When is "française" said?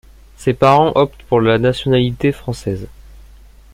2.31-2.87